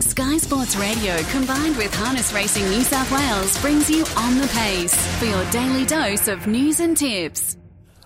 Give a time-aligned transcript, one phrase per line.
[0.00, 4.94] Sky Sports Radio combined with Harness Racing New South Wales brings you on the pace
[5.18, 7.56] for your daily dose of news and tips.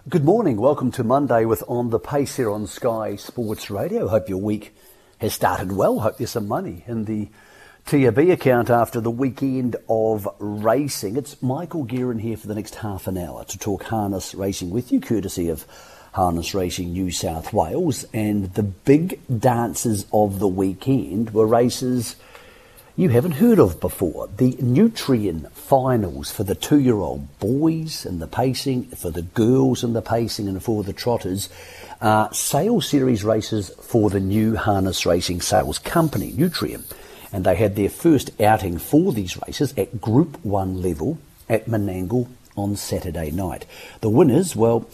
[0.08, 0.56] Good morning.
[0.56, 4.06] Welcome to Monday with On the Pace here on Sky Sports Radio.
[4.06, 4.72] Hope your week
[5.18, 5.98] has started well.
[5.98, 7.28] Hope there's some money in the
[7.86, 11.16] TAB account after the weekend of racing.
[11.16, 14.92] It's Michael Guerin here for the next half an hour to talk harness racing with
[14.92, 15.66] you, courtesy of
[16.12, 18.04] Harness Racing New South Wales.
[18.12, 22.16] And the big dances of the weekend were races
[23.00, 24.28] you haven't heard of before.
[24.36, 29.82] The Nutrien finals for the two year old boys and the pacing, for the girls
[29.82, 31.48] and the pacing, and for the trotters.
[32.02, 36.82] are sales series races for the new harness racing sales company, Nutrien.
[37.32, 42.28] And they had their first outing for these races at Group 1 level at Menangle
[42.54, 43.64] on Saturday night.
[44.02, 44.86] The winners, well,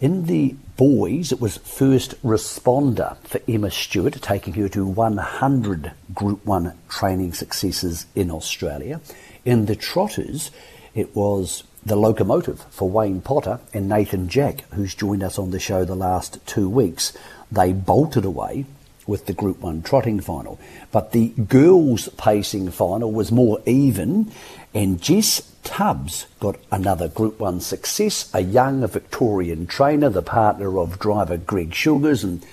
[0.00, 6.46] in the boys, it was first responder for Emma Stewart, taking her to 100 Group
[6.46, 9.00] 1 training successes in Australia.
[9.44, 10.52] In the trotters,
[10.94, 15.58] it was the locomotive for Wayne Potter and Nathan Jack, who's joined us on the
[15.60, 17.12] show the last two weeks.
[17.50, 18.66] They bolted away
[19.08, 20.60] with the Group 1 trotting final.
[20.92, 24.30] But the girls' pacing final was more even,
[24.74, 30.98] and Jess Tubbs got another Group 1 success, a young Victorian trainer, the partner of
[30.98, 32.44] driver Greg Sugars, and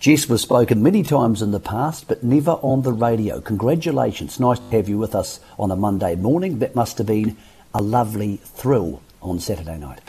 [0.00, 3.40] Jess was spoken many times in the past, but never on the radio.
[3.40, 4.40] Congratulations.
[4.40, 6.58] Nice to have you with us on a Monday morning.
[6.58, 7.36] That must have been
[7.72, 10.00] a lovely thrill on Saturday night.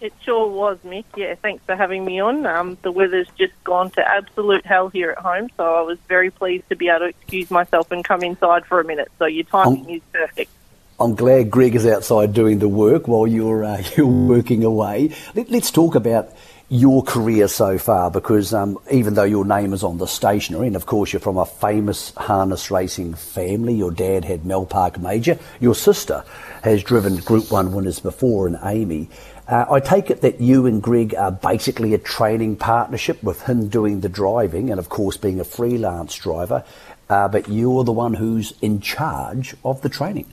[0.00, 1.04] It sure was, Mick.
[1.16, 2.44] Yeah, thanks for having me on.
[2.44, 6.30] Um, the weather's just gone to absolute hell here at home, so I was very
[6.30, 9.10] pleased to be able to excuse myself and come inside for a minute.
[9.18, 10.50] So your timing is perfect.
[10.98, 15.14] I'm glad Greg is outside doing the work while you're uh, you're working away.
[15.34, 16.32] Let, us talk about
[16.70, 20.74] your career so far, because um, even though your name is on the stationery, and
[20.74, 25.38] of course you're from a famous harness racing family, your dad had Mel Park Major,
[25.60, 26.24] your sister
[26.62, 29.10] has driven Group One winners before, and Amy.
[29.46, 33.68] Uh, I take it that you and Greg are basically a training partnership with him
[33.68, 36.64] doing the driving and, of course, being a freelance driver,
[37.10, 40.32] uh, but you're the one who's in charge of the training.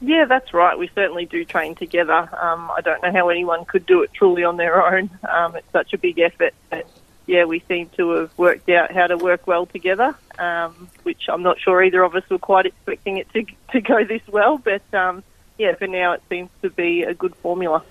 [0.00, 0.78] Yeah, that's right.
[0.78, 2.12] We certainly do train together.
[2.12, 5.10] Um, I don't know how anyone could do it truly on their own.
[5.28, 6.54] Um, it's such a big effort.
[6.68, 6.86] But
[7.26, 11.42] yeah, we seem to have worked out how to work well together, um, which I'm
[11.42, 14.58] not sure either of us were quite expecting it to, to go this well.
[14.58, 15.24] But um,
[15.58, 17.82] yeah, for now it seems to be a good formula.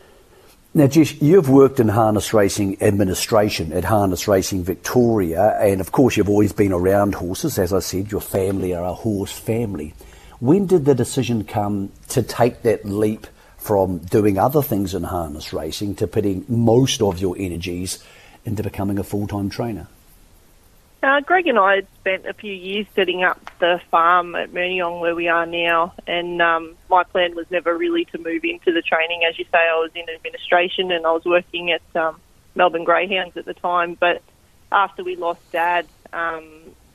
[0.75, 6.17] Now, Jess, you've worked in harness racing administration at Harness Racing Victoria, and of course,
[6.17, 7.57] you've always been around horses.
[7.57, 9.94] As I said, your family are a horse family.
[10.40, 15.53] When did the decision come to take that leap from doing other things in harness
[15.53, 18.03] racing to putting most of your energies
[18.44, 19.88] into becoming a full time trainer?
[21.01, 25.13] Uh, Greg and I spent a few years setting up the farm at Myrniong where
[25.13, 29.22] we are now, and um, my plan was never really to move into the training.
[29.29, 32.19] As you say, I was in administration and I was working at um,
[32.56, 33.95] Melbourne Greyhounds at the time.
[34.00, 34.24] But
[34.72, 36.44] after we lost Dad, um,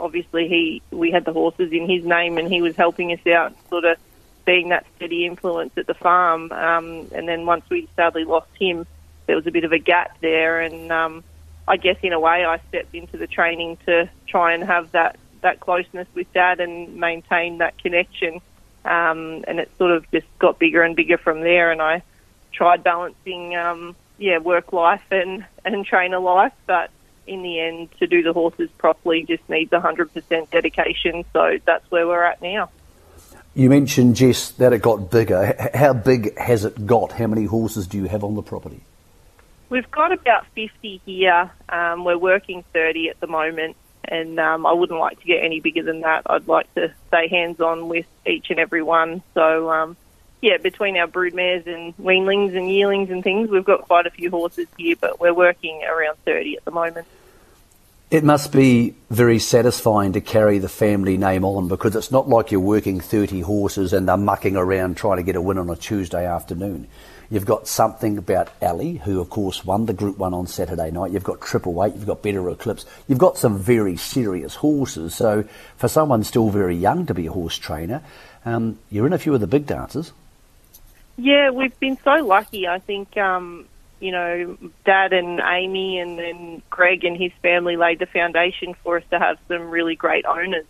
[0.00, 3.54] obviously he we had the horses in his name, and he was helping us out,
[3.68, 3.98] sort of
[4.44, 6.50] being that steady influence at the farm.
[6.50, 8.86] Um, and then once we sadly lost him,
[9.26, 11.24] there was a bit of a gap there, and um,
[11.68, 15.18] I guess in a way I stepped into the training to try and have that,
[15.42, 18.40] that closeness with Dad and maintain that connection.
[18.84, 21.70] Um, and it sort of just got bigger and bigger from there.
[21.70, 22.02] And I
[22.50, 26.90] tried balancing, um, yeah, work life and, and trainer life, but
[27.26, 31.24] in the end, to do the horses properly just needs 100% dedication.
[31.32, 32.70] So that's where we're at now.
[33.54, 35.70] You mentioned, Jess, that it got bigger.
[35.74, 37.12] How big has it got?
[37.12, 38.82] How many horses do you have on the property?
[39.68, 41.50] We've got about 50 here.
[41.68, 45.60] Um, we're working 30 at the moment, and um, I wouldn't like to get any
[45.60, 46.22] bigger than that.
[46.26, 49.22] I'd like to stay hands on with each and every one.
[49.34, 49.96] So, um,
[50.40, 54.30] yeah, between our broodmares and weanlings and yearlings and things, we've got quite a few
[54.30, 57.06] horses here, but we're working around 30 at the moment.
[58.10, 62.50] It must be very satisfying to carry the family name on because it's not like
[62.50, 65.76] you're working 30 horses and they're mucking around trying to get a win on a
[65.76, 66.88] Tuesday afternoon.
[67.30, 71.12] You've got something about Ali, who of course won the Group 1 on Saturday night.
[71.12, 72.84] You've got Triple Eight, you've got Better Eclipse.
[73.06, 75.14] You've got some very serious horses.
[75.14, 75.44] So
[75.76, 78.02] for someone still very young to be a horse trainer,
[78.44, 80.12] um, you're in a few of the big dances.
[81.22, 82.66] Yeah, we've been so lucky.
[82.66, 83.66] I think, um,
[84.00, 84.56] you know,
[84.86, 89.18] Dad and Amy and then Greg and his family laid the foundation for us to
[89.18, 90.64] have some really great owners.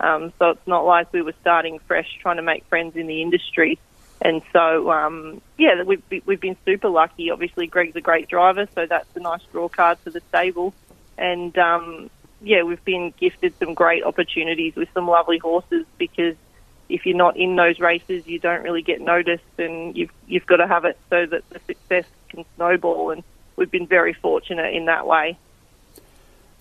[0.00, 3.22] Um, so it's not like we were starting fresh trying to make friends in the
[3.22, 3.78] industry.
[4.20, 7.30] And so, um, yeah, we've, we've been super lucky.
[7.30, 10.74] Obviously, Greg's a great driver, so that's a nice draw card for the stable.
[11.16, 12.10] And um,
[12.40, 16.34] yeah, we've been gifted some great opportunities with some lovely horses because
[16.92, 20.56] if you're not in those races, you don't really get noticed, and you've you've got
[20.56, 23.10] to have it so that the success can snowball.
[23.10, 23.24] And
[23.56, 25.38] we've been very fortunate in that way.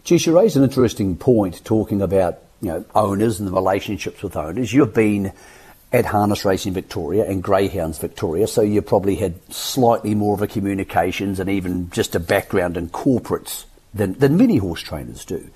[0.03, 4.35] Geez, you raise an interesting point talking about you know owners and the relationships with
[4.35, 4.71] owners.
[4.71, 5.33] You've been
[5.91, 10.47] at Harness Racing Victoria and Greyhounds Victoria, so you probably had slightly more of a
[10.47, 15.49] communications and even just a background in corporates than, than many horse trainers do.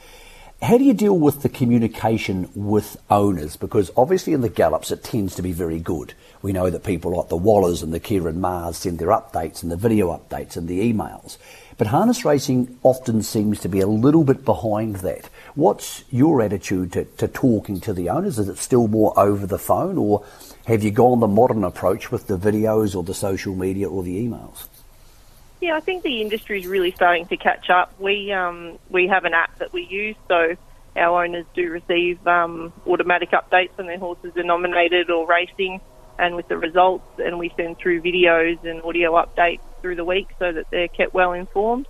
[0.65, 3.55] How do you deal with the communication with owners?
[3.55, 6.15] Because obviously in the gallops it tends to be very good.
[6.41, 9.71] We know that people like the Wallers and the Ciaron Mahers send their updates and
[9.71, 11.37] the video updates and the emails.
[11.77, 15.29] But harness racing often seems to be a little bit behind that.
[15.53, 18.39] What's your attitude to, to talking to the owners?
[18.39, 20.25] Is it still more over the phone or
[20.65, 24.17] have you gone the modern approach with the videos or the social media or the
[24.27, 24.65] emails?
[25.61, 27.99] Yeah, I think the industry is really starting to catch up.
[27.99, 30.55] We um, we have an app that we use, so
[30.95, 35.81] our owners do receive um, automatic updates when their horses are nominated or racing,
[36.19, 40.27] and with the results, and we send through videos and audio updates through the week
[40.39, 41.87] so that they're kept well informed.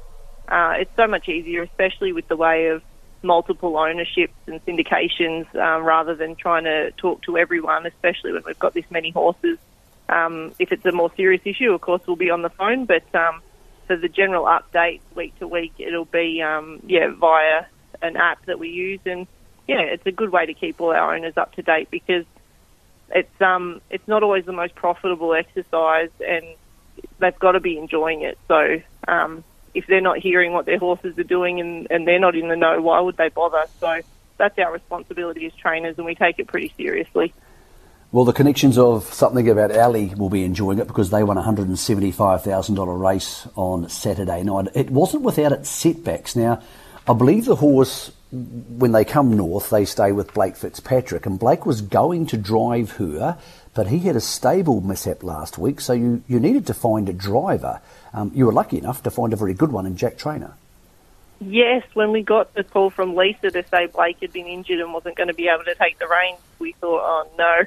[0.47, 2.83] Uh, it's so much easier, especially with the way of
[3.23, 8.59] multiple ownerships and syndications, um, rather than trying to talk to everyone, especially when we've
[8.59, 9.57] got this many horses.
[10.07, 13.03] Um, if it's a more serious issue, of course, we'll be on the phone, but
[13.15, 13.41] um,
[13.87, 17.65] for the general update week to week, it'll be um, yeah via
[18.01, 19.27] an app that we use, and
[19.67, 22.25] yeah, it's a good way to keep all our owners up to date because
[23.09, 26.45] it's um it's not always the most profitable exercise, and
[27.19, 28.37] they've got to be enjoying it.
[28.47, 29.43] So um,
[29.73, 32.55] if they're not hearing what their horses are doing and, and they're not in the
[32.55, 33.65] know, why would they bother?
[33.79, 34.01] So
[34.37, 37.33] that's our responsibility as trainers, and we take it pretty seriously.
[38.15, 41.43] Well, the connections of something about Ali will be enjoying it because they won a
[41.43, 44.69] $175,000 race on Saturday night.
[44.73, 46.33] It wasn't without its setbacks.
[46.33, 46.61] Now,
[47.09, 51.65] I believe the horse, when they come north, they stay with Blake Fitzpatrick, and Blake
[51.65, 53.37] was going to drive her,
[53.73, 57.13] but he had a stable mishap last week, so you, you needed to find a
[57.13, 57.81] driver.
[58.13, 60.53] Um, you were lucky enough to find a very good one in Jack Trainor.
[61.41, 64.93] Yes, when we got the call from Lisa to say Blake had been injured and
[64.93, 67.65] wasn't going to be able to take the reins, we thought, oh no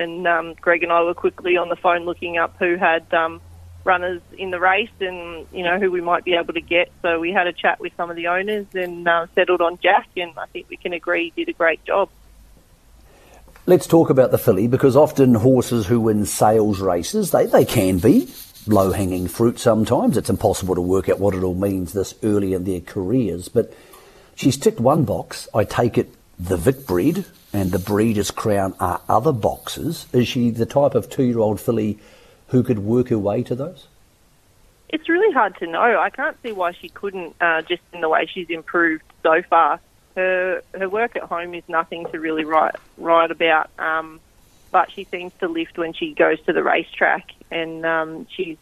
[0.00, 3.40] and um, Greg and I were quickly on the phone looking up who had um,
[3.84, 6.90] runners in the race and you know who we might be able to get.
[7.02, 10.08] So we had a chat with some of the owners and uh, settled on Jack,
[10.16, 12.08] and I think we can agree he did a great job.
[13.66, 17.98] Let's talk about the filly because often horses who win sales races they, they can
[17.98, 18.28] be
[18.66, 20.16] low hanging fruit sometimes.
[20.16, 23.72] It's impossible to work out what it all means this early in their careers, but
[24.34, 25.48] she's ticked one box.
[25.54, 30.06] I take it the Vicbred and the Breeders' Crown are other boxes.
[30.12, 31.98] Is she the type of two-year-old filly
[32.48, 33.88] who could work her way to those?
[34.88, 35.98] It's really hard to know.
[36.00, 39.80] I can't see why she couldn't, uh, just in the way she's improved so far.
[40.16, 44.18] Her her work at home is nothing to really write write about, um,
[44.72, 48.56] but she seems to lift when she goes to the racetrack, and um, she's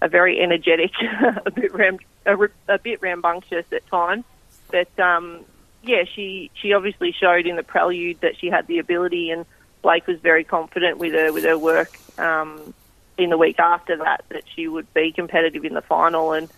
[0.00, 0.92] a very energetic,
[1.46, 2.36] a bit ram, a,
[2.68, 4.24] a bit rambunctious at times,
[4.70, 5.44] but um,
[5.82, 9.44] yeah, she she obviously showed in the prelude that she had the ability, and
[9.82, 12.72] Blake was very confident with her with her work um,
[13.18, 16.48] in the week after that that she would be competitive in the final, and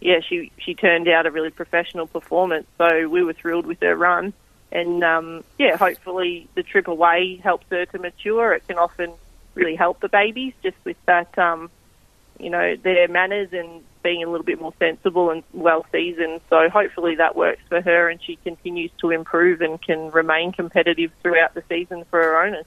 [0.00, 2.66] yeah, she she turned out a really professional performance.
[2.76, 4.34] So we were thrilled with her run,
[4.70, 8.52] and um, yeah, hopefully the trip away helps her to mature.
[8.52, 9.12] It can often
[9.54, 11.70] really help the babies just with that, um,
[12.38, 16.40] you know, their manners and being a little bit more sensible and well seasoned.
[16.48, 21.10] So hopefully that works for her and she continues to improve and can remain competitive
[21.22, 22.66] throughout the season for her owners.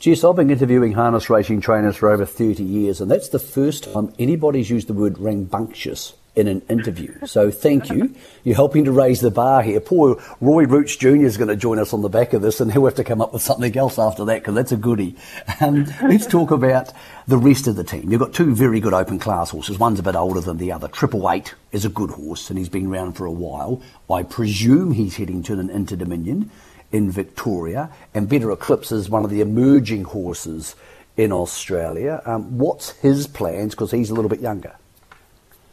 [0.00, 3.92] Jess, I've been interviewing harness racing trainers for over 30 years, and that's the first
[3.92, 7.26] time anybody's used the word rambunctious in an interview.
[7.26, 8.14] So thank you.
[8.44, 9.80] You're helping to raise the bar here.
[9.80, 11.24] Poor Roy Roots Jr.
[11.24, 13.20] is going to join us on the back of this, and he'll have to come
[13.20, 15.16] up with something else after that because that's a goodie.
[15.60, 16.92] Um, let's talk about
[17.26, 18.12] the rest of the team.
[18.12, 19.78] You've got two very good open class horses.
[19.78, 20.86] One's a bit older than the other.
[20.86, 23.82] Triple Eight is a good horse, and he's been around for a while.
[24.08, 26.52] I presume he's heading to an Inter Dominion
[26.92, 30.76] in Victoria, and Better Eclipse is one of the emerging horses
[31.16, 32.22] in Australia.
[32.24, 33.74] Um, what's his plans?
[33.74, 34.76] Because he's a little bit younger.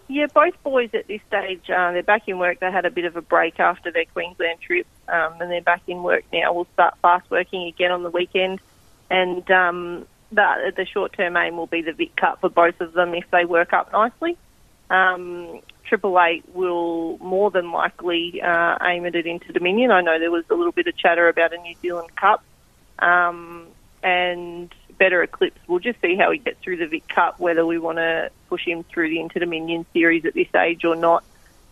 [0.07, 2.59] Yeah, both boys at this stage, uh, they're back in work.
[2.59, 5.81] They had a bit of a break after their Queensland trip, um, and they're back
[5.87, 6.53] in work now.
[6.53, 8.59] We'll start fast working again on the weekend,
[9.09, 13.15] and um, the, the short-term aim will be the Vic Cup for both of them
[13.15, 14.37] if they work up nicely.
[14.91, 19.89] Um, Triple Eight will more than likely uh, aim at it Inter Dominion.
[19.89, 22.43] I know there was a little bit of chatter about a New Zealand Cup,
[22.99, 23.67] um,
[24.03, 25.59] and better Eclipse.
[25.67, 28.65] We'll just see how he gets through the Vic Cup, whether we want to push
[28.65, 31.23] him through the Inter Dominion series at this age or not.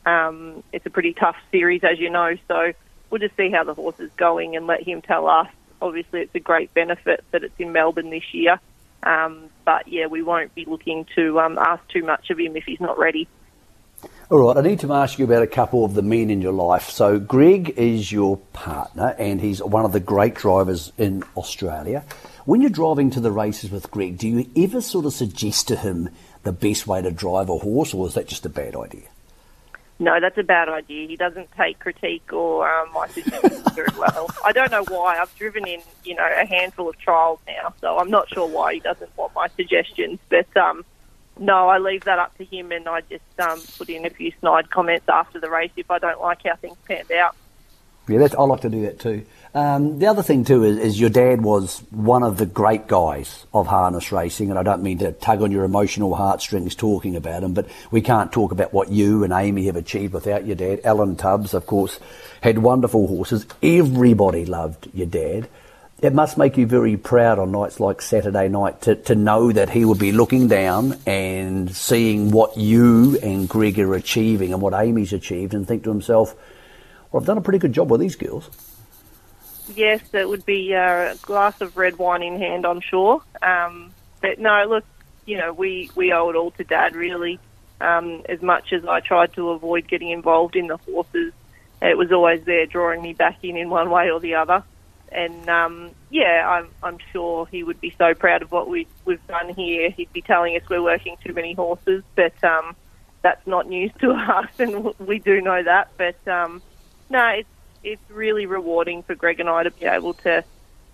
[0.06, 2.74] Um, it's a pretty tough series, as you know, so
[3.10, 5.48] we'll just see how the horse is going and let him tell us.
[5.82, 8.60] Obviously, it's a great benefit that it's in Melbourne this year.
[9.04, 12.64] Um, but yeah, we won't be looking to um, ask too much of him if
[12.64, 13.28] he's not ready.
[14.30, 16.54] All right, I need to ask you about a couple of the men in your
[16.54, 16.90] life.
[16.90, 22.04] So, Greg is your partner, and he's one of the great drivers in Australia.
[22.46, 25.78] When you're driving to the races with Greg, do you ever sort of suggest to
[25.78, 26.10] him
[26.44, 29.08] the best way to drive a horse, or is that just a bad idea?
[29.98, 31.08] No, that's a bad idea.
[31.08, 34.30] He doesn't take critique or um, my suggestions very well.
[34.44, 35.20] I don't know why.
[35.20, 38.74] I've driven in, you know, a handful of trials now, so I'm not sure why
[38.74, 40.20] he doesn't want my suggestions.
[40.28, 40.84] But um,
[41.40, 44.34] no, I leave that up to him, and I just um, put in a few
[44.42, 47.38] snide comments after the race if I don't like how things panned out.
[48.08, 49.26] Yeah, that's, I like to do that too.
[49.56, 53.46] Um, the other thing too is, is, your dad was one of the great guys
[53.54, 57.44] of harness racing, and I don't mean to tug on your emotional heartstrings talking about
[57.44, 60.82] him, but we can't talk about what you and Amy have achieved without your dad.
[60.84, 62.00] Alan Tubbs, of course,
[62.42, 63.46] had wonderful horses.
[63.62, 65.48] Everybody loved your dad.
[66.02, 69.70] It must make you very proud on nights like Saturday night to, to know that
[69.70, 74.74] he would be looking down and seeing what you and Greg are achieving and what
[74.74, 76.36] Amy's achieved and think to himself,
[77.14, 78.50] well, I've done a pretty good job with these girls.
[79.76, 83.22] Yes, it would be a glass of red wine in hand, I'm sure.
[83.42, 84.84] Um, but no, look,
[85.26, 87.40] you know, we, we owe it all to Dad, really.
[87.80, 91.34] Um, as much as I tried to avoid getting involved in the horses,
[91.82, 94.64] it was always there drawing me back in in one way or the other.
[95.12, 99.26] And um, yeah, I'm, I'm sure he would be so proud of what we, we've
[99.28, 99.92] done here.
[99.92, 102.76] He'd be telling us we're working too many horses, but um,
[103.22, 105.92] that's not news to us, and we do know that.
[105.98, 106.62] But um,
[107.14, 107.50] no, it's
[107.84, 110.44] it's really rewarding for Greg and I to be able to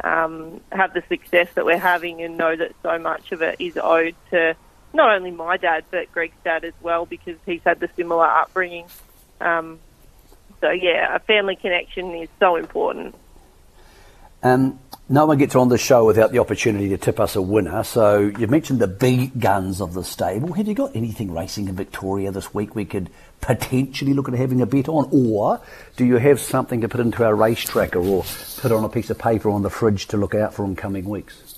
[0.03, 3.77] um, have the success that we're having and know that so much of it is
[3.77, 4.55] owed to
[4.93, 8.85] not only my dad but Greg's dad as well because he's had the similar upbringing.
[9.39, 9.79] Um,
[10.59, 13.15] so yeah, a family connection is so important.
[14.43, 17.83] Um, no one gets on the show without the opportunity to tip us a winner.
[17.83, 20.53] So you've mentioned the big guns of the stable.
[20.53, 23.09] Have you got anything racing in Victoria this week we could
[23.41, 25.09] potentially look at having a bet on?
[25.11, 25.61] Or
[25.95, 28.23] do you have something to put into our race tracker or
[28.57, 31.05] put on a piece of paper on the fridge to look out for in coming
[31.05, 31.55] weeks?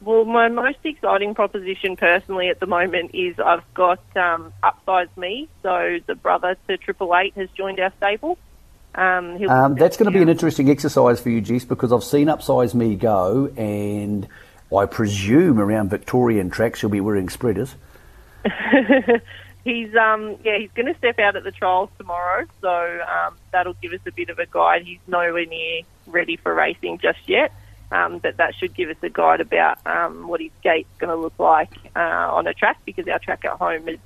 [0.00, 5.48] Well, my most exciting proposition personally at the moment is I've got um, Upsize Me.
[5.62, 8.38] So the brother to Triple Eight has joined our stable.
[8.94, 12.28] Um, um, that's going to be an interesting exercise for you, Jess, because I've seen
[12.28, 14.26] Upsize Me go, and
[14.76, 17.74] I presume around Victorian tracks you'll be wearing spreaders.
[19.64, 23.74] he's um, yeah, he's going to step out at the trials tomorrow, so um, that'll
[23.74, 24.82] give us a bit of a guide.
[24.82, 27.52] He's nowhere near ready for racing just yet,
[27.92, 31.16] um, but that should give us a guide about um, what his gait's going to
[31.16, 33.98] look like uh, on a track because our track at home is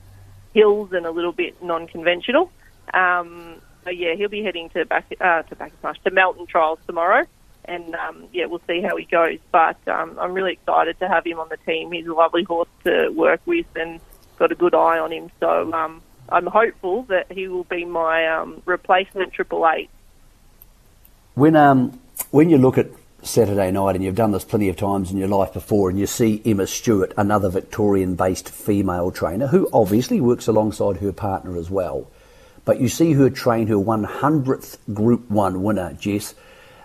[0.54, 2.50] hills and a little bit non-conventional.
[2.92, 7.25] Um, so yeah, he'll be heading to back uh, to Bacchus to Melton Trials tomorrow,
[7.64, 9.38] and um, yeah, we'll see how he goes.
[9.50, 11.90] But um, I'm really excited to have him on the team.
[11.90, 14.00] He's a lovely horse to work with, and
[14.39, 15.31] got a good eye on him.
[15.41, 19.91] So um, I'm hopeful that he will be my um, replacement Triple Eight.
[21.35, 21.99] When um
[22.31, 22.89] when you look at
[23.23, 26.07] Saturday night, and you've done this plenty of times in your life before, and you
[26.07, 32.09] see Emma Stewart, another Victorian-based female trainer who obviously works alongside her partner as well
[32.65, 36.35] but you see her train her 100th Group 1 winner, Jess.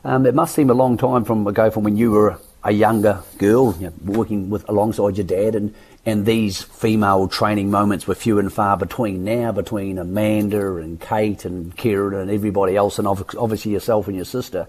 [0.04, 3.24] Um, it must seem a long time from ago from when you were a younger
[3.38, 5.74] girl, you know, working with alongside your dad, and,
[6.05, 11.45] and these female training moments were few and far between now, between Amanda and Kate
[11.45, 14.67] and Kerryn and everybody else, and obviously yourself and your sister.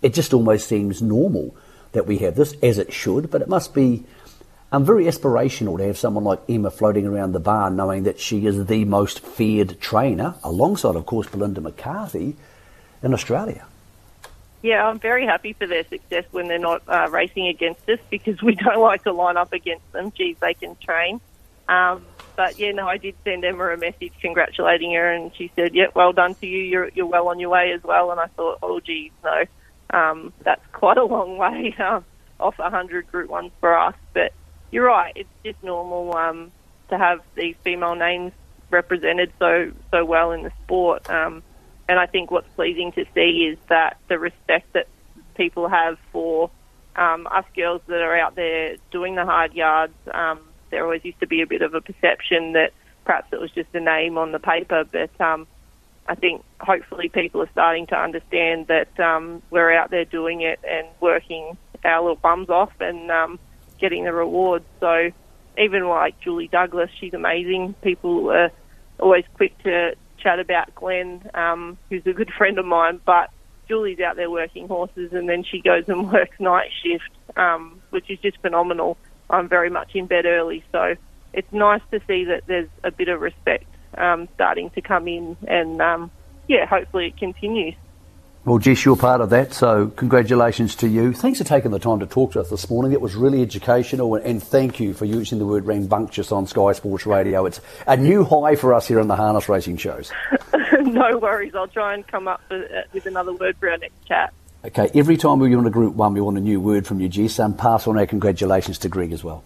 [0.00, 1.54] It just almost seems normal
[1.92, 4.04] that we have this, as it should, but it must be
[4.72, 8.46] um, very aspirational to have someone like Emma floating around the barn knowing that she
[8.46, 12.36] is the most feared trainer, alongside, of course, Belinda McCarthy
[13.02, 13.66] in Australia.
[14.64, 18.40] Yeah, I'm very happy for their success when they're not uh, racing against us because
[18.40, 20.10] we don't like to line up against them.
[20.10, 21.20] Geez, they can train.
[21.68, 25.74] Um, but yeah, no, I did send Emma a message congratulating her, and she said,
[25.74, 26.60] "Yeah, well done to you.
[26.60, 29.44] You're you're well on your way as well." And I thought, oh, geez, no,
[29.90, 32.02] um, that's quite a long way um,
[32.40, 33.94] off 100 Group Ones for us.
[34.14, 34.32] But
[34.70, 35.12] you're right.
[35.14, 36.52] It's just normal um,
[36.88, 38.32] to have these female names
[38.70, 41.10] represented so so well in the sport.
[41.10, 41.42] Um,
[41.88, 44.88] and I think what's pleasing to see is that the respect that
[45.36, 46.50] people have for
[46.96, 49.94] um, us girls that are out there doing the hard yards.
[50.12, 52.72] Um, there always used to be a bit of a perception that
[53.04, 55.46] perhaps it was just a name on the paper, but um,
[56.06, 60.60] I think hopefully people are starting to understand that um, we're out there doing it
[60.68, 63.38] and working our little bums off and um,
[63.78, 64.64] getting the rewards.
[64.80, 65.10] So
[65.58, 67.74] even like Julie Douglas, she's amazing.
[67.82, 68.50] People are
[68.98, 69.94] always quick to
[70.24, 73.30] chat about Glenn, um, who's a good friend of mine, but
[73.68, 78.10] Julie's out there working horses, and then she goes and works night shift, um, which
[78.10, 78.96] is just phenomenal.
[79.30, 80.96] I'm very much in bed early, so
[81.32, 83.66] it's nice to see that there's a bit of respect
[83.96, 86.10] um, starting to come in, and um,
[86.48, 87.74] yeah, hopefully it continues.
[88.46, 91.14] Well, Jess, you're part of that, so congratulations to you.
[91.14, 92.92] Thanks for taking the time to talk to us this morning.
[92.92, 97.06] It was really educational, and thank you for using the word rambunctious on Sky Sports
[97.06, 97.46] Radio.
[97.46, 100.12] It's a new high for us here on the harness racing shows.
[100.78, 101.54] no worries.
[101.54, 102.58] I'll try and come up uh,
[102.92, 104.34] with another word for our next chat.
[104.62, 107.08] Okay, every time we want a Group 1, we want a new word from you,
[107.08, 109.42] Jess, and pass on our congratulations to Greg as well.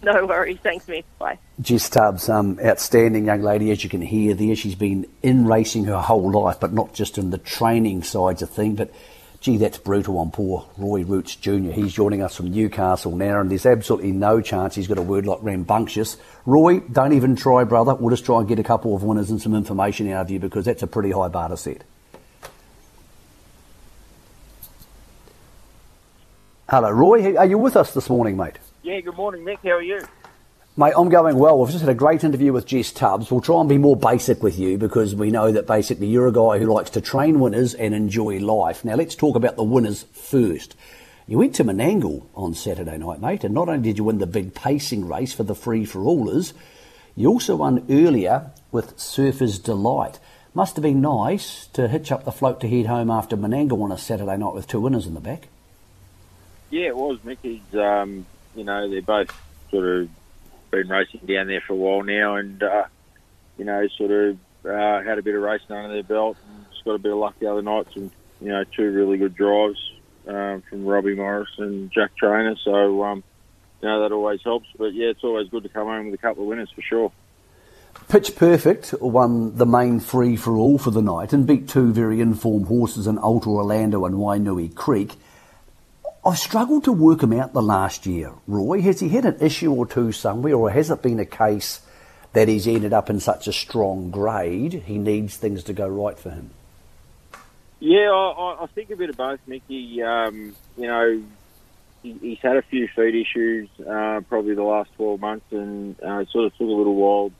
[0.02, 0.58] No worries.
[0.62, 1.04] Thanks, Mick.
[1.18, 1.38] Bye.
[1.60, 4.56] Jess Tubbs, um, outstanding young lady, as you can hear there.
[4.56, 8.48] She's been in racing her whole life, but not just in the training sides of
[8.48, 8.78] things.
[8.78, 8.94] But
[9.40, 11.70] gee, that's brutal on poor Roy Roots Jr.
[11.72, 15.26] He's joining us from Newcastle now, and there's absolutely no chance he's got a word
[15.26, 16.16] like rambunctious.
[16.46, 17.94] Roy, don't even try, brother.
[17.94, 20.38] We'll just try and get a couple of winners and some information out of you
[20.38, 21.84] because that's a pretty high bar to set.
[26.70, 27.36] Hello, Roy.
[27.36, 28.56] Are you with us this morning, mate?
[28.90, 29.60] Yeah, good morning, Nick.
[29.62, 30.00] How are you?
[30.76, 31.60] Mate, I'm going well.
[31.60, 33.30] We've just had a great interview with Jess Tubbs.
[33.30, 36.32] We'll try and be more basic with you because we know that basically you're a
[36.32, 38.84] guy who likes to train winners and enjoy life.
[38.84, 40.74] Now, let's talk about the winners first.
[41.28, 44.26] You went to Menangle on Saturday night, mate, and not only did you win the
[44.26, 46.52] big pacing race for the free for allers,
[47.14, 50.18] you also won earlier with Surfer's Delight.
[50.52, 53.92] Must have been nice to hitch up the float to head home after Menangle on
[53.92, 55.46] a Saturday night with two winners in the back.
[56.70, 57.72] Yeah, it was, Mickey's.
[57.72, 58.26] Um,
[58.60, 59.34] you know, they're both
[59.70, 60.10] sort of
[60.70, 62.84] been racing down there for a while now, and uh,
[63.56, 66.84] you know, sort of uh, had a bit of racing under their belt, and just
[66.84, 67.86] got a bit of luck the other night.
[67.94, 69.78] Some, you know, two really good drives
[70.28, 72.56] um, from Robbie Morris and Jack Trainor.
[72.62, 73.24] So, um,
[73.80, 74.68] you know, that always helps.
[74.76, 77.12] But yeah, it's always good to come home with a couple of winners for sure.
[78.08, 82.20] Pitch Perfect won the main free for all for the night and beat two very
[82.20, 85.16] informed horses in Ultra Orlando and Wainui Creek.
[86.24, 88.32] I've struggled to work him out the last year.
[88.46, 91.80] Roy, has he had an issue or two somewhere, or has it been a case
[92.34, 96.18] that he's ended up in such a strong grade he needs things to go right
[96.18, 96.50] for him?
[97.80, 100.02] Yeah, I, I think a bit of both, Mickey.
[100.02, 101.22] Um, you know,
[102.02, 106.18] he, he's had a few feet issues uh, probably the last 12 months, and uh,
[106.18, 107.32] it sort of took a little while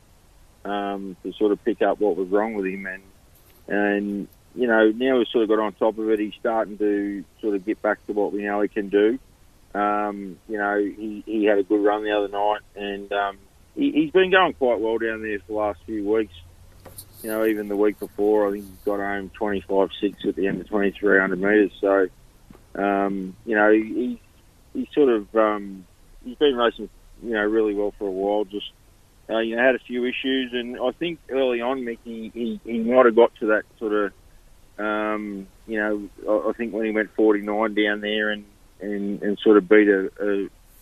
[0.65, 2.87] um, to sort of pick up what was wrong with him.
[2.87, 3.03] And,
[3.67, 6.19] and you know, now we've sort of got on top of it.
[6.19, 9.19] He's starting to sort of get back to what we know he can do.
[9.73, 13.37] Um, you know, he, he had a good run the other night, and um,
[13.75, 16.33] he, he's been going quite well down there for the last few weeks.
[17.23, 20.59] You know, even the week before, I think he got home 25-6 at the end
[20.59, 21.71] of 2,300 metres.
[21.79, 22.07] So,
[22.75, 24.19] um, you know, he,
[24.73, 25.85] he sort of um,
[26.25, 26.89] he's been racing,
[27.23, 28.43] you know, really well for a while.
[28.43, 28.71] Just
[29.29, 32.79] uh, you know, had a few issues, and I think early on, Mickey, he, he
[32.79, 34.13] might have got to that sort of
[34.81, 38.45] um, you know, I think when he went 49 down there and,
[38.79, 40.35] and, and sort of beat a, a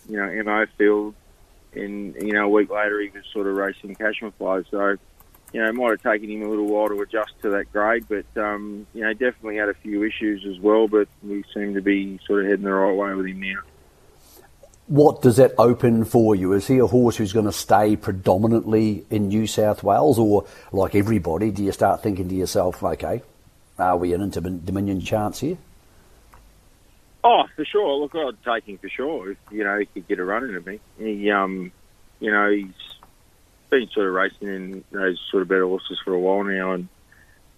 [0.08, 1.14] you know MO field,
[1.74, 4.62] and you know a week later he was sort of racing Cashman Flow.
[4.70, 4.96] So
[5.52, 8.06] you know, it might have taken him a little while to adjust to that grade,
[8.08, 10.86] but um, you know, definitely had a few issues as well.
[10.88, 13.60] But we seem to be sort of heading the right way with him now.
[14.86, 16.52] What does that open for you?
[16.52, 20.96] Is he a horse who's going to stay predominantly in New South Wales, or like
[20.96, 23.22] everybody, do you start thinking to yourself, okay,
[23.80, 25.58] are we an Inter Dominion chance here?
[27.22, 27.96] Oh, for sure.
[27.96, 29.36] Look, I'd take him for sure.
[29.50, 30.80] You know, he could get a run into me.
[30.98, 31.72] He, um,
[32.18, 32.72] you know, he's
[33.68, 36.88] been sort of racing in those sort of better horses for a while now, and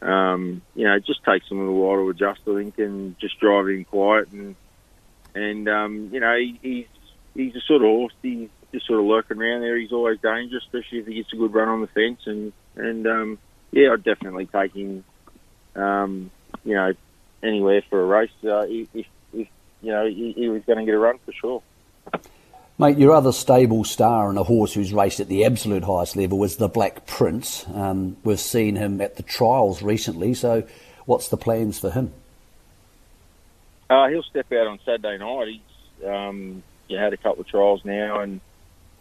[0.03, 2.41] um, you know, it just takes him a little while to adjust.
[2.49, 4.57] I think, and just drive him quiet, and
[5.35, 6.87] and um, you know, he, he's
[7.35, 8.13] he's a sort of horse.
[8.21, 9.79] He's just sort of lurking around there.
[9.79, 13.07] He's always dangerous, especially if he gets a good run on the fence, and and
[13.07, 13.39] um,
[13.71, 15.05] yeah, I'd definitely take him
[15.75, 16.31] um,
[16.65, 16.93] you know,
[17.43, 19.07] anywhere for a race uh, if, if
[19.83, 21.63] you know he, he was going to get a run for sure.
[22.79, 26.39] Mate, your other stable star and a horse who's raced at the absolute highest level
[26.39, 27.67] was the Black Prince.
[27.75, 30.65] Um, we've seen him at the trials recently, so
[31.05, 32.13] what's the plans for him?
[33.91, 35.49] Uh, he'll step out on Saturday night.
[35.49, 38.41] He's um, you had a couple of trials now, and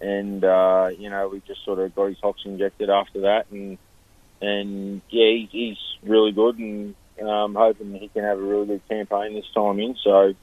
[0.01, 3.77] and uh, you know we just sort of got his hocks injected after that, and
[4.41, 8.87] and yeah, he's, he's really good, and um, hoping he can have a really good
[8.89, 9.95] campaign this time in.
[10.03, 10.33] So,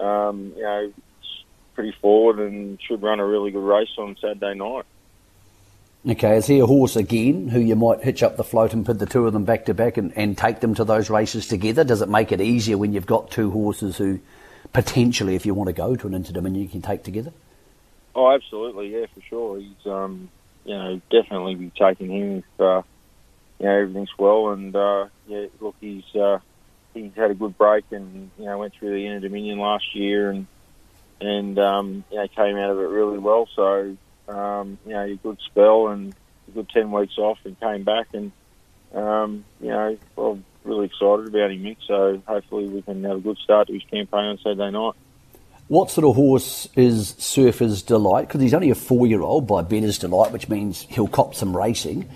[0.00, 0.92] um, you know,
[1.74, 4.84] pretty forward and should run a really good race on Saturday night.
[6.08, 8.98] Okay, is he a horse again who you might hitch up the float and put
[8.98, 11.84] the two of them back to back and, and take them to those races together?
[11.84, 14.20] Does it make it easier when you've got two horses who
[14.72, 17.32] potentially, if you want to go to an Inter Dominion, you can take together?
[18.14, 19.58] Oh, absolutely, yeah, for sure.
[19.58, 20.30] He's, um,
[20.64, 22.82] you know, definitely be taking him if, uh,
[23.58, 26.38] you know everything's well, and uh, yeah, look, he's uh,
[26.94, 30.30] he's had a good break, and you know went through the Inter Dominion last year,
[30.30, 30.46] and
[31.20, 33.48] and um, you know came out of it really well.
[33.54, 33.96] So
[34.28, 36.14] um, you know, a good spell and
[36.48, 38.32] a good ten weeks off, and came back, and
[38.94, 41.78] um, you know, well, really excited about him, Mick.
[41.86, 44.94] So hopefully we can have a good start to his campaign on Saturday night.
[45.68, 48.26] What sort of horse is Surfer's Delight?
[48.26, 52.08] Because he's only a four-year-old by Bettor's Delight, which means he'll cop some racing.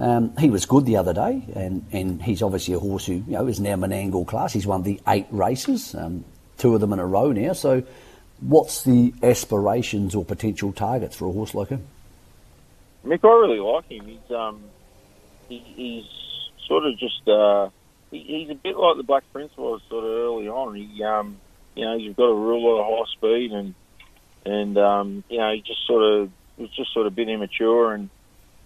[0.00, 3.24] Um, he was good the other day, and, and he's obviously a horse who you
[3.32, 4.52] know is now Menangle class.
[4.52, 6.24] He's won the eight races, um,
[6.56, 7.52] two of them in a row now.
[7.52, 7.82] So,
[8.40, 11.86] what's the aspirations or potential targets for a horse like him?
[13.04, 14.06] Mick, I really like him.
[14.06, 14.62] He's um,
[15.48, 16.04] he, he's
[16.68, 17.70] sort of just uh,
[18.12, 20.76] he, he's a bit like the Black Prince was sort of early on.
[20.76, 21.38] He um,
[21.74, 23.74] you know, he's got a real lot of high speed, and
[24.44, 27.94] and um, you know, he just sort of was just sort of a bit immature
[27.94, 28.10] and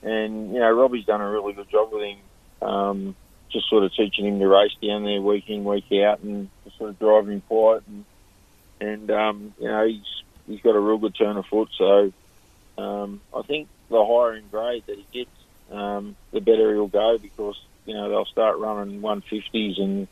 [0.03, 3.17] and you know Robbie's done a really good job with him, um,
[3.53, 6.79] just sort of teaching him to race down there week in week out, and just
[6.79, 8.05] sort of driving him quiet, and
[8.81, 11.69] and um, you know he's he's got a real good turn of foot.
[11.79, 12.13] So
[12.79, 15.31] um, I think the higher in grade that he gets,
[15.71, 20.09] um, the better he'll go because you know they'll start running 150s and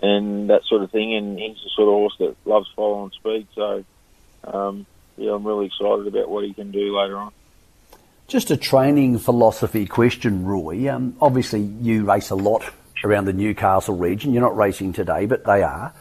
[0.00, 1.14] and that sort of thing.
[1.14, 3.46] And he's the sort of horse that loves following speed.
[3.54, 3.84] So
[4.44, 7.32] um, yeah, I'm really excited about what he can do later on.
[8.32, 10.90] Just a training philosophy question, Roy.
[10.90, 12.64] Um, obviously, you race a lot
[13.04, 14.32] around the Newcastle region.
[14.32, 15.92] You're not racing today, but they are.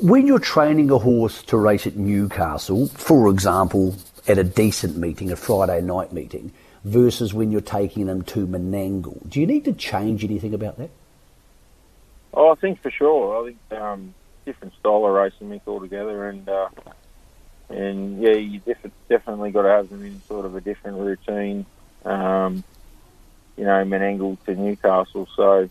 [0.00, 3.94] When you're training a horse to race at Newcastle, for example,
[4.26, 6.50] at a decent meeting, a Friday night meeting,
[6.82, 10.88] versus when you're taking them to Menangle, do you need to change anything about that?
[12.32, 13.42] Oh, I think for sure.
[13.42, 14.14] I think um,
[14.46, 16.70] different style of racing Mick altogether, and uh,
[17.70, 21.66] and yeah, you def- definitely got to have them in sort of a different routine.
[22.04, 22.64] Um,
[23.56, 25.26] you know, Menangle to Newcastle.
[25.36, 25.68] So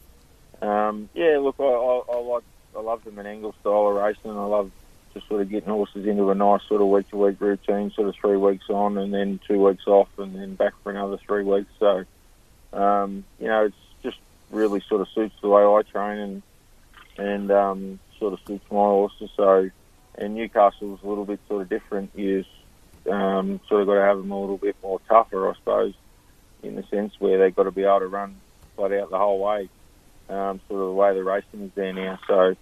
[0.61, 2.43] um, yeah, look, I, I, I like
[2.75, 4.31] I love the Menangle style of racing.
[4.31, 4.71] I love
[5.13, 8.07] just sort of getting horses into a nice sort of week to week routine, sort
[8.07, 11.43] of three weeks on and then two weeks off and then back for another three
[11.43, 11.69] weeks.
[11.79, 12.03] So
[12.73, 14.17] um, you know, it's just
[14.49, 16.43] really sort of suits the way I train and
[17.17, 19.29] and um, sort of suits my horses.
[19.35, 19.69] So
[20.15, 22.11] and Newcastle's a little bit sort of different.
[22.15, 22.43] You
[23.11, 25.93] um, sort of got to have them a little bit more tougher, I suppose,
[26.61, 28.35] in the sense where they've got to be able to run
[28.75, 29.69] flat out the whole way,
[30.29, 32.19] um, sort of the way the racing is there now.
[32.27, 32.55] So,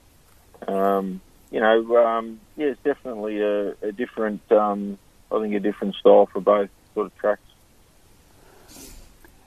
[0.68, 4.98] um, you know, um, yeah, it's definitely a, a different, um,
[5.32, 7.42] I think, a different style for both sort of tracks.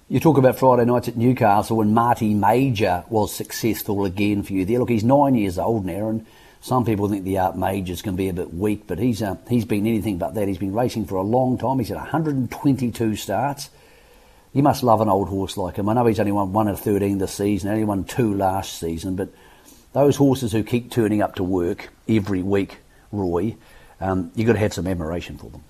[0.09, 4.65] You talk about Friday nights at Newcastle, when Marty Major was successful again for you
[4.67, 4.79] there.
[4.79, 6.27] Look, he's nine years old now, and
[6.65, 9.67] some people think the Art Majors can be a bit weak, but he's uh, he's
[9.67, 10.49] been anything but that.
[10.49, 11.79] He's been racing for a long time.
[11.79, 13.69] He's had 122 starts.
[14.55, 15.91] You must love an old horse like him.
[15.91, 19.15] I know he's only won one of 13 this season, only won two last season,
[19.15, 19.29] but
[19.93, 22.79] those horses who keep turning up to work every week,
[23.13, 23.57] Roy,
[24.01, 25.63] um, you've got to have some admiration for them.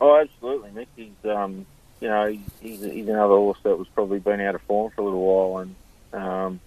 [0.00, 0.88] Oh, absolutely, Nick.
[0.94, 1.66] He's, um,
[2.00, 2.26] you know,
[2.60, 5.58] he's, he's another horse that was probably been out of form for a little while,
[5.62, 5.74] and
[6.12, 6.60] um,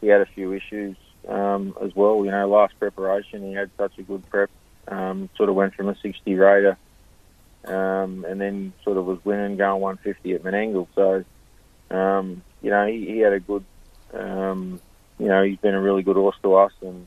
[0.00, 0.96] he had a few issues
[1.28, 2.24] um, as well.
[2.24, 4.50] You know, last preparation he had such a good prep.
[4.88, 6.76] Um, sort of went from a 60 Raider,
[7.64, 10.88] um, and then sort of was winning going 150 at Menangle.
[10.94, 11.24] So,
[11.94, 13.64] um, you know, he, he had a good.
[14.12, 14.80] Um,
[15.18, 17.06] you know, he's been a really good horse to us, and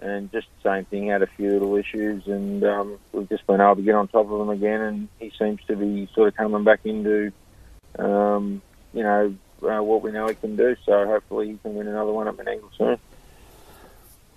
[0.00, 1.06] and just the same thing.
[1.08, 4.30] Had a few little issues, and um, we've just been able to get on top
[4.30, 4.80] of him again.
[4.80, 7.32] And he seems to be sort of coming back into,
[7.98, 8.60] um,
[8.92, 10.76] you know, uh, what we know he can do.
[10.84, 12.98] So hopefully he can win another one at Menangle soon.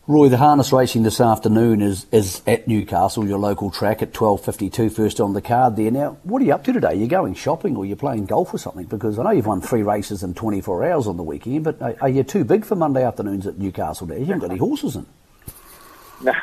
[0.10, 4.89] Roy, the harness racing this afternoon is, is at Newcastle, your local track at 12.52,
[4.89, 5.91] first on the card there.
[5.91, 6.88] Now, what are you up to today?
[6.88, 8.86] Are You going shopping or you're playing golf or something?
[8.86, 11.93] Because I know you've won three races in 24 hours on the weekend, but are,
[12.00, 14.17] are you too big for Monday afternoons at Newcastle there?
[14.17, 15.06] You haven't got any horses in.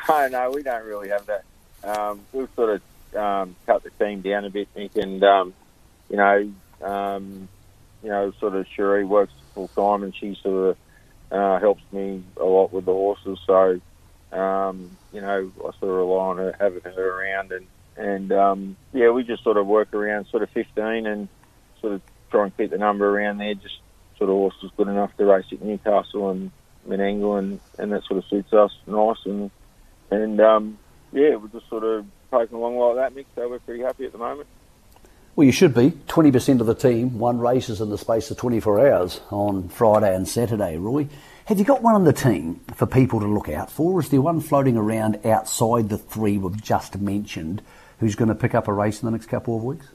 [0.07, 1.43] No, no, we don't really have that.
[1.83, 5.53] Um, we've sort of um, cut the team down a bit, Nick, and, um,
[6.09, 6.51] you know,
[6.81, 7.49] um,
[8.03, 10.77] you know, sort of Cherie works full time and she's sort of
[11.31, 13.39] uh, helps me a lot with the horses.
[13.45, 13.81] So,
[14.37, 18.77] um, you know, I sort of rely on her, having her around, and and um,
[18.93, 21.29] yeah, we just sort of work around sort of 15 and
[21.81, 23.53] sort of try and keep the number around there.
[23.55, 23.75] Just
[24.17, 26.51] sort of horses good enough to race at Newcastle and
[26.87, 29.51] Menangle, and and that sort of suits us nice, and
[30.11, 30.79] and um,
[31.11, 33.27] yeah, we're just sort of poking along like that, Mick.
[33.35, 34.47] So we're pretty happy at the moment.
[35.35, 35.91] Well, you should be.
[35.91, 40.25] 20% of the team won races in the space of 24 hours on Friday and
[40.25, 41.09] Saturday, Roy.
[41.45, 43.99] Have you got one on the team for people to look out for?
[43.99, 47.61] Is there one floating around outside the three we've just mentioned
[47.99, 49.85] who's going to pick up a race in the next couple of weeks?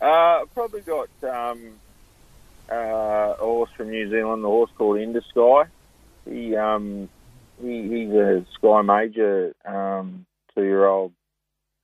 [0.00, 1.70] Uh, probably got um,
[2.68, 5.66] uh, horse from New Zealand, the horse called Into Sky.
[6.28, 7.08] He, um,
[7.62, 11.12] he he's a Sky Major um, two-year-old,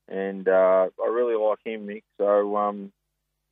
[0.09, 2.03] and uh, I really like him, Mick.
[2.19, 2.93] So um,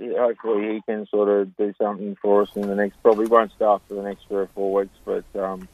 [0.01, 3.03] hopefully he can sort of do something for us in the next.
[3.03, 5.69] Probably won't start for the next three or four weeks, but um,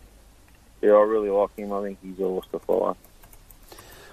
[0.83, 1.73] yeah, I really like him.
[1.73, 2.97] I think he's a horse to follow.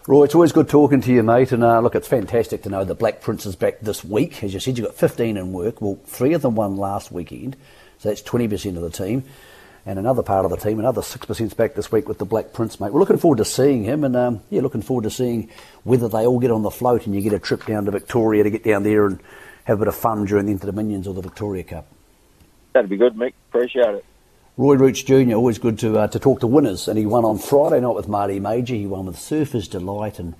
[0.07, 1.51] Roy, it's always good talking to you, mate.
[1.51, 4.41] And uh, look, it's fantastic to know the Black Prince is back this week.
[4.41, 5.81] As you said, you've got 15 in work.
[5.81, 7.57] Well, three of them won last weekend,
[7.97, 9.25] so that's 20% of the team.
[9.87, 12.77] And another part of the team, another 6% back this week with the Black Prince,
[12.77, 12.91] mate.
[12.91, 15.49] We're looking forward to seeing him, and um, yeah, looking forward to seeing
[15.85, 18.43] whether they all get on the float and you get a trip down to Victoria
[18.43, 19.21] to get down there and
[19.63, 21.87] have a bit of fun during the Inter Dominions or the Victoria Cup.
[22.73, 23.31] That'd be good, Mick.
[23.47, 24.05] Appreciate it.
[24.57, 25.35] Roy Roots Jr.
[25.35, 28.09] always good to uh, to talk to winners, and he won on Friday night with
[28.09, 28.75] Marty Major.
[28.75, 30.35] He won with Surfers Delight and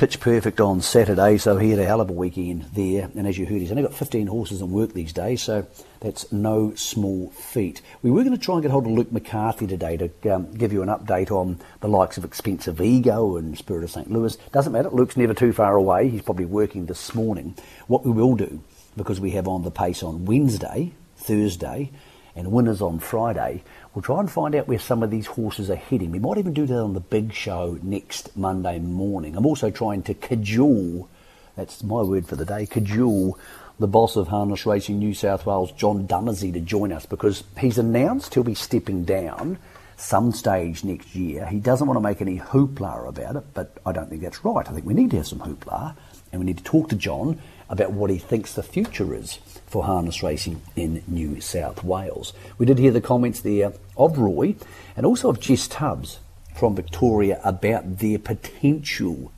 [0.00, 3.10] Pitch Perfect on Saturday, so he had a hell of a weekend there.
[3.14, 5.66] And as you heard, he's only got 15 horses in work these days, so
[6.00, 7.82] that's no small feat.
[8.00, 10.72] We were going to try and get hold of Luke McCarthy today to um, give
[10.72, 14.10] you an update on the likes of Expensive Ego and Spirit of St.
[14.10, 14.36] Louis.
[14.52, 16.08] Doesn't matter, Luke's never too far away.
[16.08, 17.54] He's probably working this morning.
[17.86, 18.62] What we will do,
[18.96, 21.90] because we have on the pace on Wednesday, Thursday,
[22.34, 23.62] and winners on Friday,
[23.94, 26.10] we'll try and find out where some of these horses are heading.
[26.10, 29.36] We might even do that on the big show next Monday morning.
[29.36, 31.08] I'm also trying to cajole,
[31.56, 33.38] that's my word for the day, cajole
[33.80, 37.78] the boss of Harness Racing New South Wales, John Dumesny, to join us because he's
[37.78, 39.58] announced he'll be stepping down
[39.96, 41.46] some stage next year.
[41.46, 44.68] He doesn't want to make any hoopla about it, but I don't think that's right.
[44.68, 45.96] I think we need to have some hoopla
[46.30, 49.38] and we need to talk to John about what he thinks the future is
[49.70, 52.32] for harness racing in New South Wales.
[52.58, 54.56] We did hear the comments there of Roy
[54.96, 56.18] and also of Jess Tubbs
[56.56, 59.32] from Victoria about their potential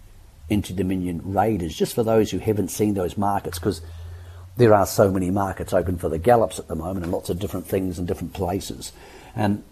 [0.49, 3.83] Inter Dominion Raiders, just for those who haven't seen those markets, because
[4.57, 7.39] there are so many markets open for the gallops at the moment and lots of
[7.39, 8.93] different things in different places.
[9.37, 9.63] And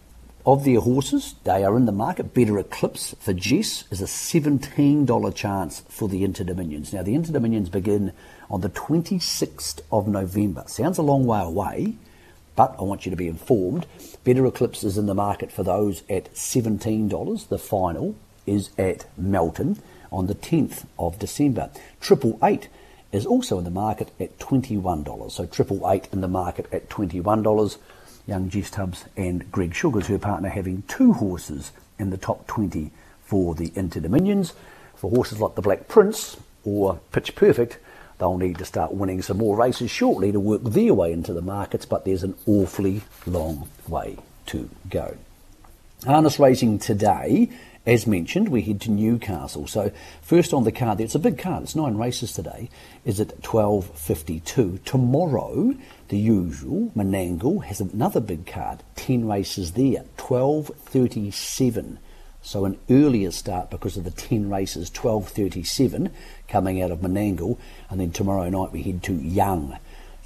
[0.46, 2.34] of their horses, they are in the market.
[2.34, 6.92] Better Eclipse for Jess is a $17 chance for the Inter Dominions.
[6.92, 8.12] Now, the Inter Dominions begin
[8.48, 10.64] on the 26th of November.
[10.66, 11.94] Sounds a long way away,
[12.56, 13.86] but I want you to be informed.
[14.24, 17.48] Better Eclipse is in the market for those at $17.
[17.48, 21.70] The final is at Melton on the 10th of December.
[22.00, 22.68] Triple Eight
[23.12, 25.30] is also in the market at $21.
[25.30, 27.76] So Triple Eight in the market at $21
[28.26, 32.90] young Jess Tubbs and Greg Sugars, her partner, having two horses in the top 20
[33.22, 34.54] for the Inter Dominions.
[34.94, 37.78] For horses like the Black Prince or Pitch Perfect,
[38.18, 41.42] they'll need to start winning some more races shortly to work their way into the
[41.42, 45.16] markets, but there's an awfully long way to go.
[46.06, 47.50] Harness racing today,
[47.84, 49.66] as mentioned, we head to Newcastle.
[49.66, 51.64] So first on the card it's a big card.
[51.64, 52.70] It's nine races today.
[53.04, 54.80] Is at twelve fifty two.
[54.86, 55.74] Tomorrow
[56.08, 56.90] the usual.
[56.96, 61.98] Menangle has another big card, 10 races there, 12.37.
[62.42, 66.10] So an earlier start because of the 10 races, 12.37
[66.48, 67.58] coming out of Menangle.
[67.90, 69.78] And then tomorrow night we head to Young.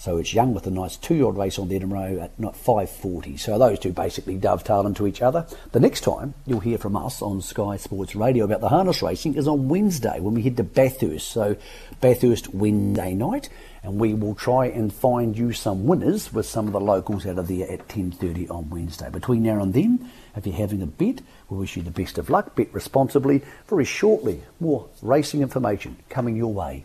[0.05, 3.40] So it's Young with a nice two-year-old race on the tomorrow at not 5.40.
[3.40, 5.47] So those two basically dovetail into each other.
[5.73, 9.37] The next time you'll hear from us on Sky Sports Radio about the harness racing
[9.37, 11.29] is on Wednesday when we head to Bathurst.
[11.29, 11.57] So
[12.03, 13.49] Bathurst Wednesday night
[13.83, 17.38] and we will try and find you some winners with some of the locals out
[17.38, 19.09] of there at 10.30 on Wednesday.
[19.09, 22.29] Between now and then, if you're having a bet, we wish you the best of
[22.29, 22.55] luck.
[22.55, 23.40] Bet responsibly.
[23.71, 26.85] Very shortly, more racing information coming your way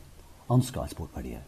[0.49, 1.41] on Sky Sport Radio.